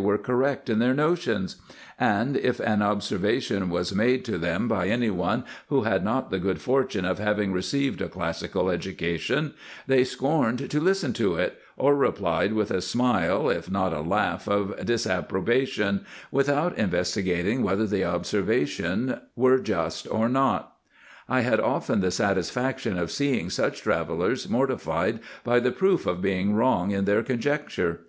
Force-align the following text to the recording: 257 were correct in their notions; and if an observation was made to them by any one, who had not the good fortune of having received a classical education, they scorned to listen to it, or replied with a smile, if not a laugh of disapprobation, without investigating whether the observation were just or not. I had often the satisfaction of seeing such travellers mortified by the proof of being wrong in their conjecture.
257 0.00 0.12
were 0.12 0.46
correct 0.46 0.70
in 0.70 0.78
their 0.78 0.94
notions; 0.94 1.56
and 1.98 2.36
if 2.36 2.60
an 2.60 2.82
observation 2.82 3.68
was 3.68 3.92
made 3.92 4.24
to 4.24 4.38
them 4.38 4.68
by 4.68 4.86
any 4.86 5.10
one, 5.10 5.42
who 5.70 5.82
had 5.82 6.04
not 6.04 6.30
the 6.30 6.38
good 6.38 6.60
fortune 6.62 7.04
of 7.04 7.18
having 7.18 7.52
received 7.52 8.00
a 8.00 8.08
classical 8.08 8.70
education, 8.70 9.54
they 9.88 10.04
scorned 10.04 10.70
to 10.70 10.78
listen 10.78 11.12
to 11.12 11.34
it, 11.34 11.58
or 11.76 11.96
replied 11.96 12.52
with 12.52 12.70
a 12.70 12.80
smile, 12.80 13.50
if 13.50 13.68
not 13.68 13.92
a 13.92 14.00
laugh 14.00 14.46
of 14.46 14.76
disapprobation, 14.86 16.06
without 16.30 16.78
investigating 16.78 17.64
whether 17.64 17.84
the 17.84 18.04
observation 18.04 19.18
were 19.34 19.58
just 19.58 20.06
or 20.12 20.28
not. 20.28 20.74
I 21.28 21.40
had 21.40 21.58
often 21.58 21.98
the 22.02 22.12
satisfaction 22.12 22.96
of 22.96 23.10
seeing 23.10 23.50
such 23.50 23.80
travellers 23.80 24.48
mortified 24.48 25.18
by 25.42 25.58
the 25.58 25.72
proof 25.72 26.06
of 26.06 26.22
being 26.22 26.54
wrong 26.54 26.92
in 26.92 27.04
their 27.04 27.24
conjecture. 27.24 28.02